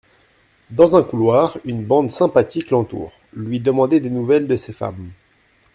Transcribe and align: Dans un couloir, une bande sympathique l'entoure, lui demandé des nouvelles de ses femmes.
Dans 0.71 0.95
un 0.95 1.03
couloir, 1.03 1.59
une 1.63 1.85
bande 1.85 2.09
sympathique 2.09 2.71
l'entoure, 2.71 3.13
lui 3.33 3.59
demandé 3.59 3.99
des 3.99 4.09
nouvelles 4.09 4.47
de 4.47 4.55
ses 4.55 4.73
femmes. 4.73 5.11